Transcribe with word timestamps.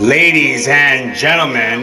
Ladies 0.00 0.68
and 0.68 1.12
gentlemen, 1.16 1.82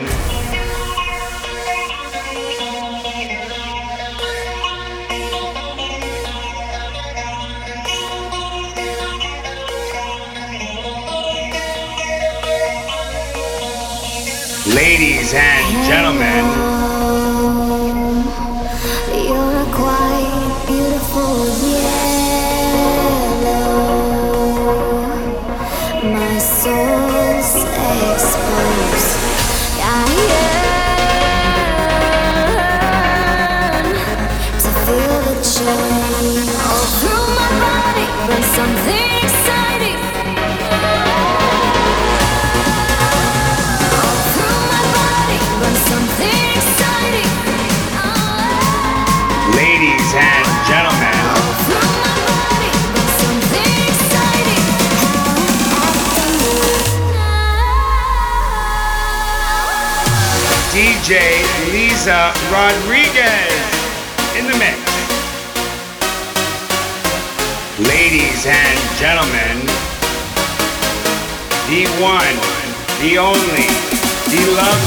ladies 14.74 15.34
and 15.34 15.86
gentlemen. 15.86 16.75
Liza 62.06 62.14
uh, 62.14 62.34
Rodriguez 62.54 63.50
in 64.38 64.46
the 64.46 64.56
mix. 64.60 64.78
Ladies 67.80 68.46
and 68.46 68.80
gentlemen, 69.00 69.66
the 71.66 71.90
one, 72.00 72.38
the 73.02 73.18
only, 73.18 73.66
the 74.30 74.52
lovely. 74.54 74.86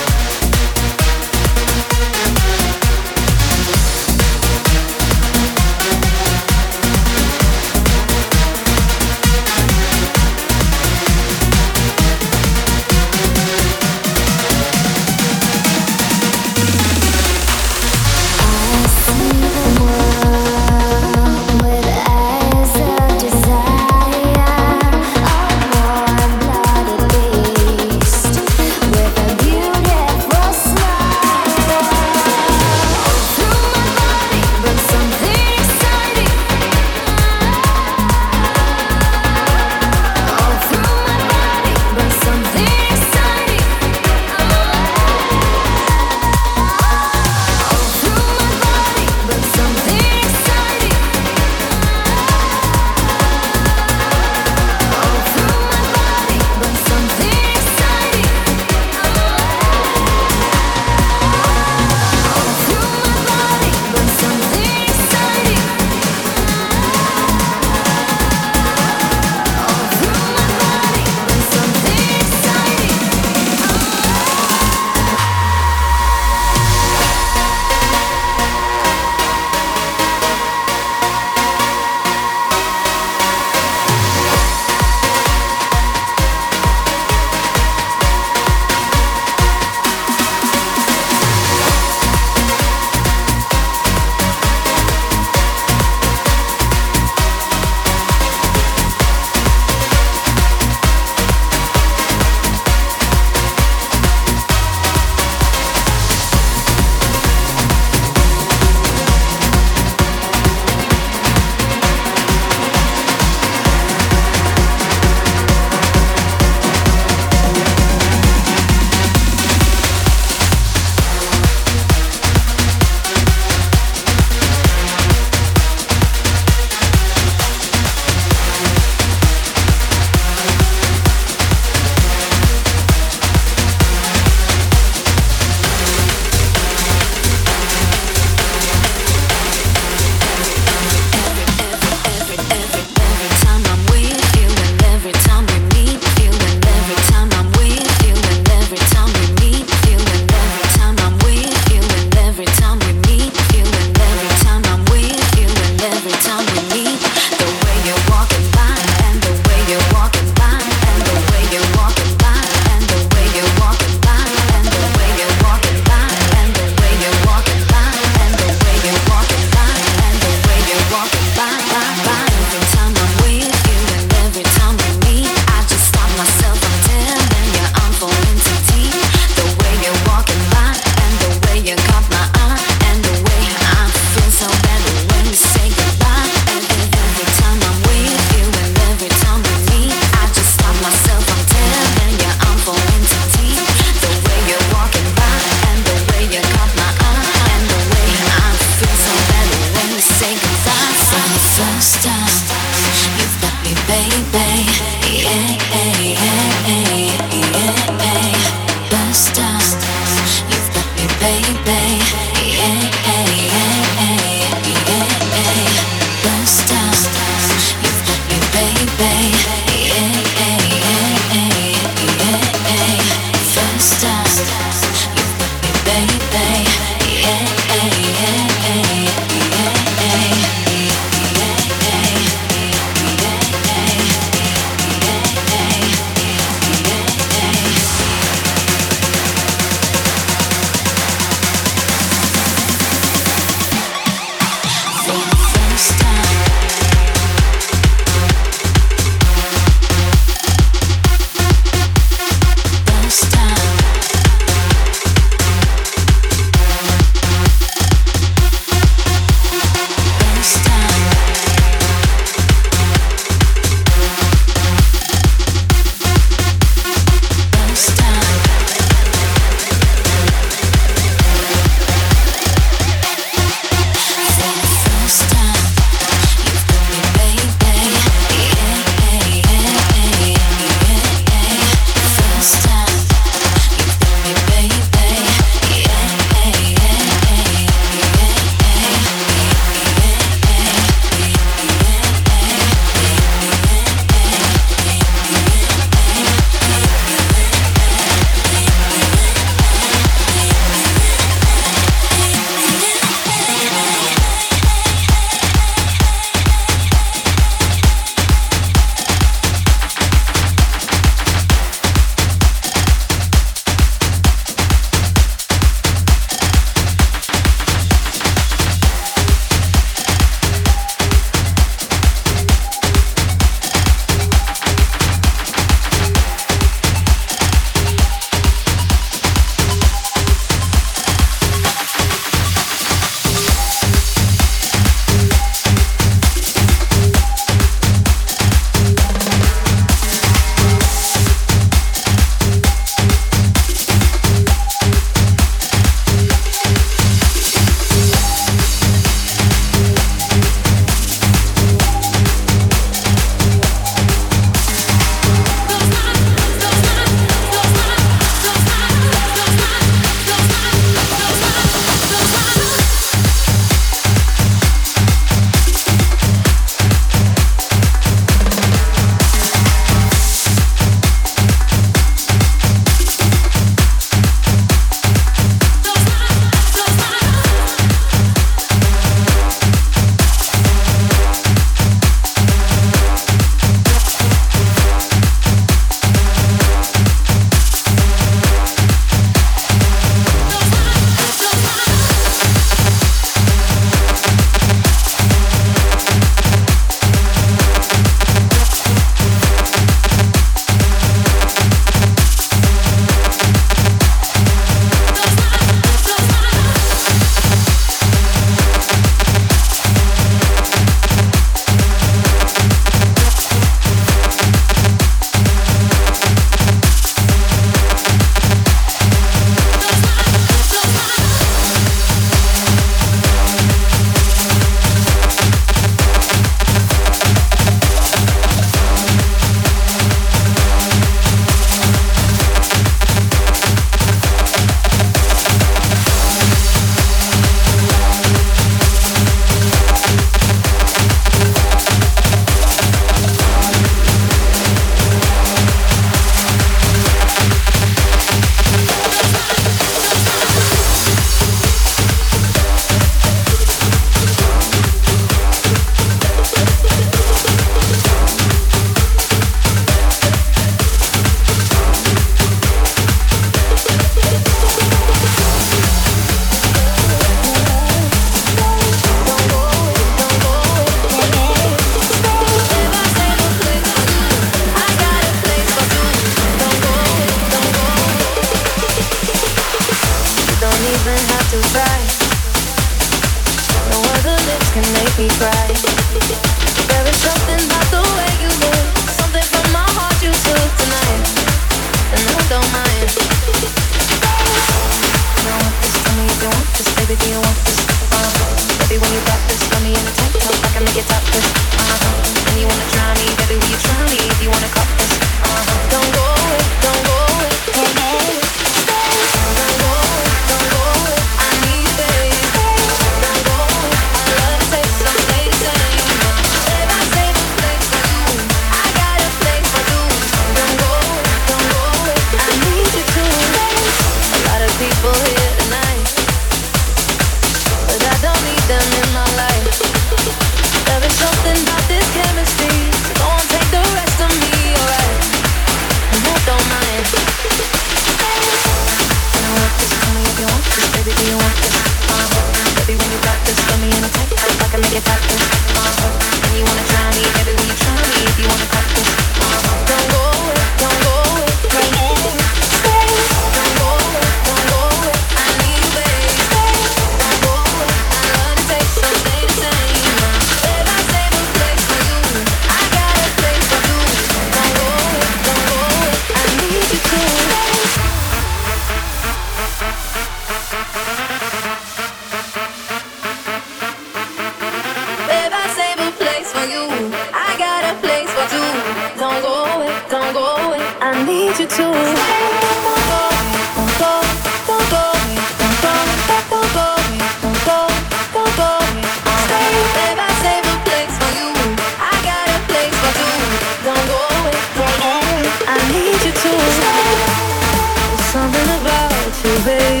baby. 599.63 600.00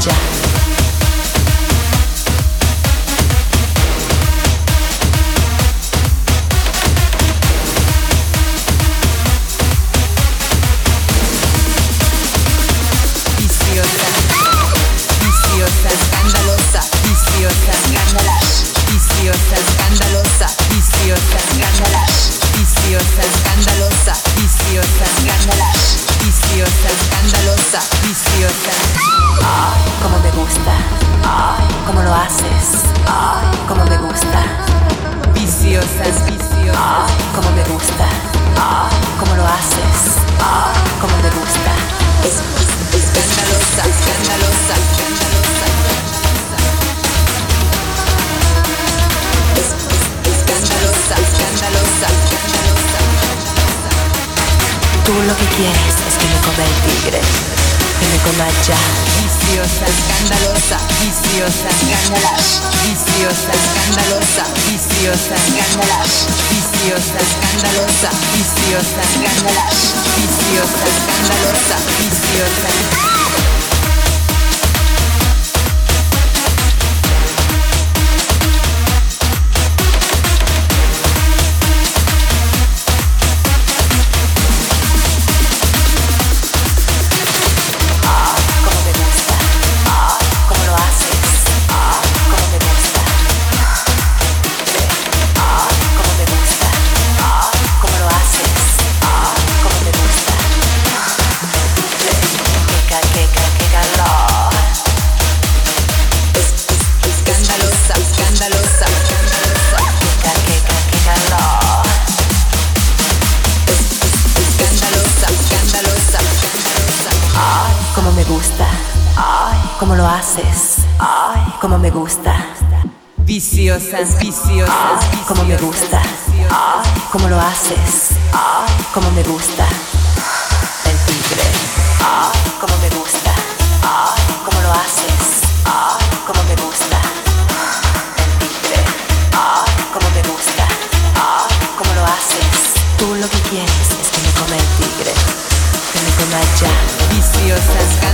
자. 0.00 0.37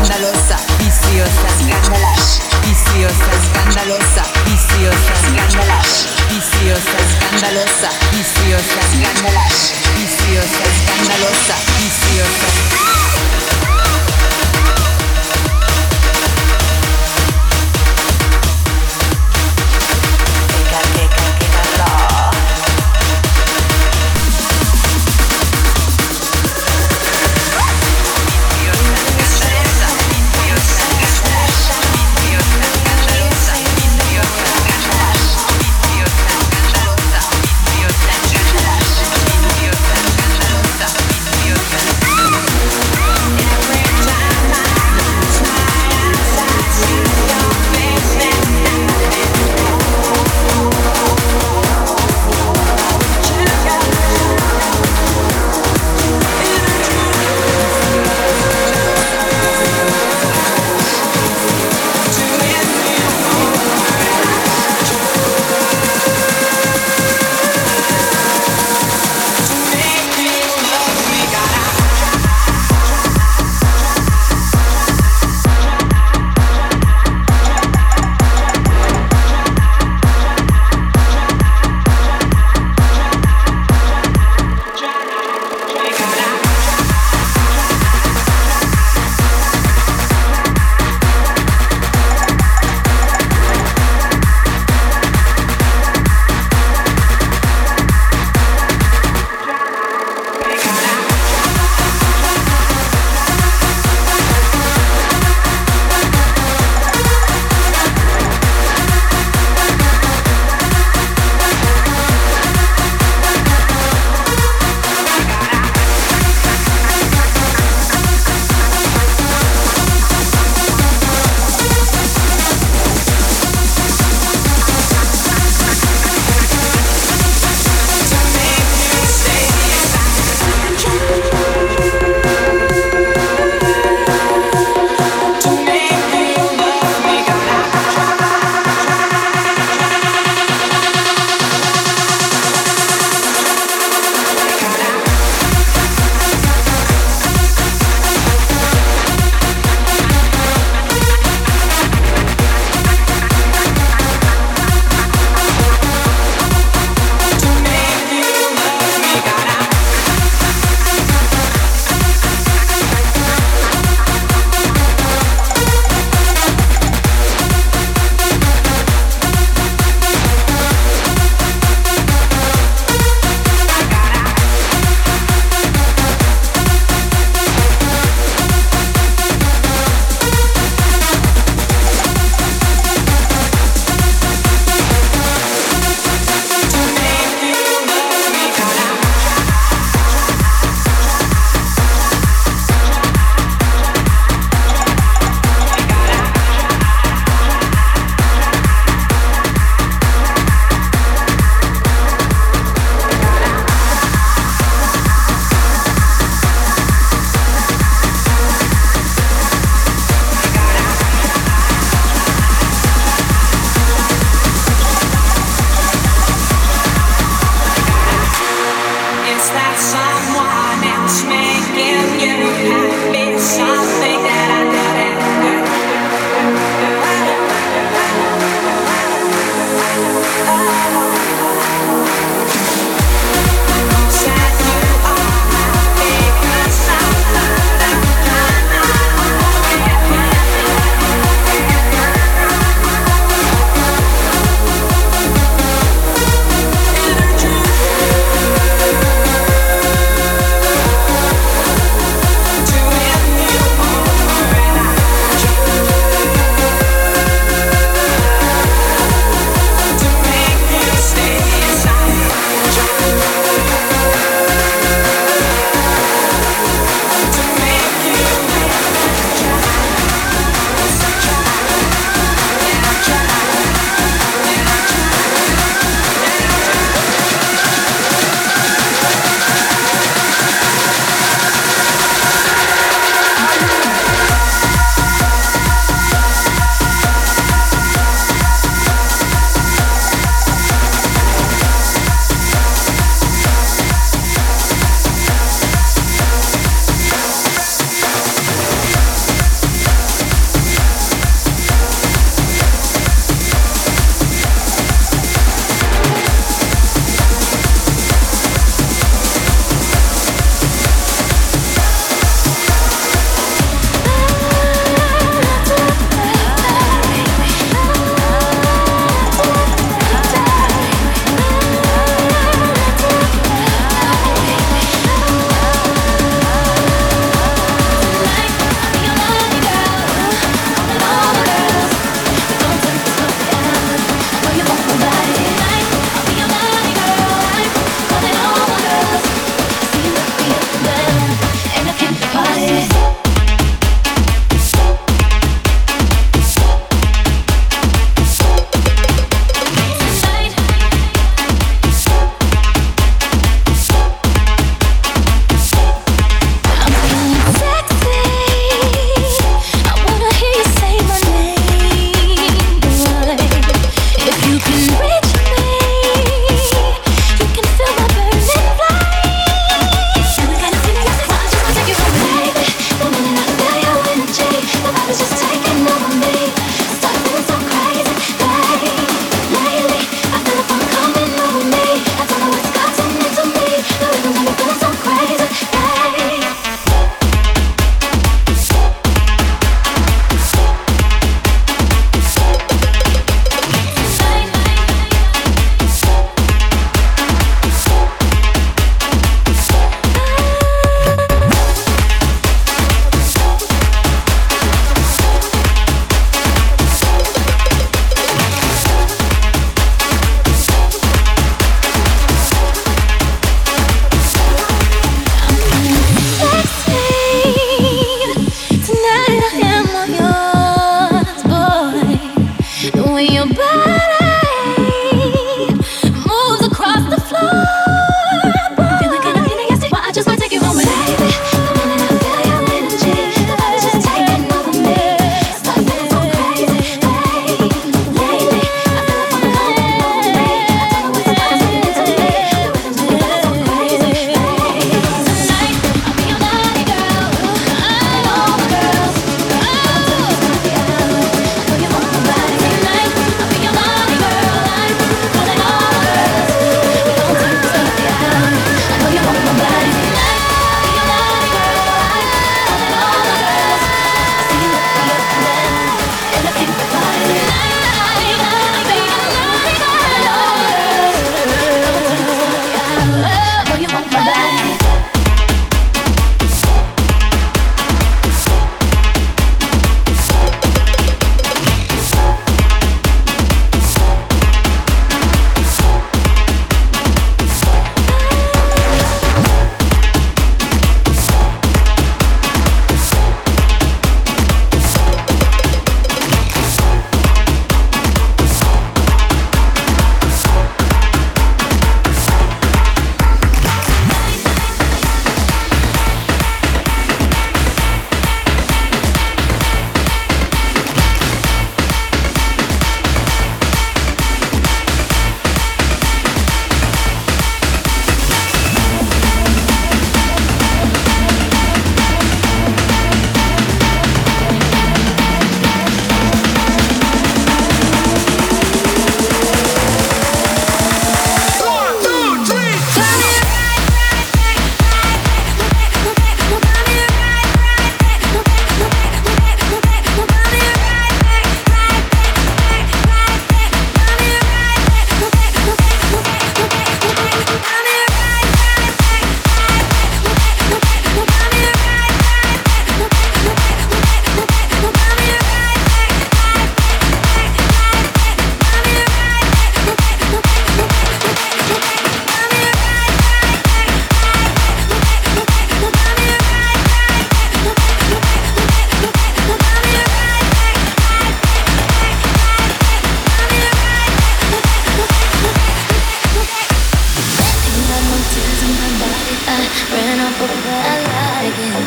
escandalosa, 0.05 0.57
viciosa, 0.78 1.46
escandalosa, 1.48 2.42
viciosa, 2.62 3.30
escandalosa, 3.40 4.22
viciosa, 4.44 5.12
escandalosa, 5.14 6.09
viciosa, 6.28 6.96
escandalosa, 7.09 7.88
viciosa, 8.12 8.80
escandalosa, 8.84 9.74
viciosa, 9.96 10.62
escandalosa, 10.68 11.55
viciosa. 11.78 13.03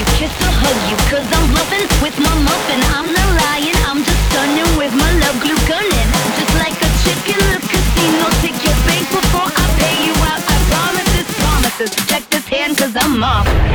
you, 0.00 0.06
kiss 0.16 0.32
or 0.40 0.52
hug 0.64 0.78
you, 0.88 0.96
cause 1.12 1.28
I'm 1.28 1.46
loving 1.52 1.84
with 2.00 2.16
my 2.16 2.32
muffin. 2.40 2.80
I'm 2.96 3.08
not 3.12 3.30
lying, 3.36 3.76
I'm 3.84 4.00
just 4.00 4.22
stunning 4.32 4.72
with 4.80 4.94
my 4.96 5.12
love 5.20 5.36
glue 5.44 5.60
gunning. 5.68 6.08
Just 6.40 6.54
like 6.56 6.76
a 6.80 6.90
chicken 7.04 7.36
in 7.36 7.60
the 7.60 7.60
casino, 7.68 8.24
take 8.40 8.56
your 8.64 8.78
bank 8.88 9.04
before 9.12 9.50
I 9.52 9.64
pay 9.76 9.94
you 10.08 10.16
out. 10.24 10.40
I 10.40 10.56
promise 10.72 11.08
this, 11.12 11.28
promises. 11.36 11.90
Check 12.08 12.24
this 12.32 12.46
hand, 12.48 12.78
cause 12.78 12.96
I'm 12.96 13.22
off. 13.22 13.69